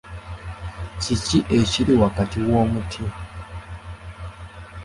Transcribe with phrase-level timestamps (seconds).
[1.01, 3.03] Kiki ekiri wakati wa omuti?